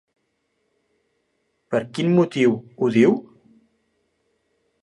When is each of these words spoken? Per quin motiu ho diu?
Per 1.75 1.83
quin 1.99 2.11
motiu 2.21 2.57
ho 2.79 2.93
diu? 2.97 3.17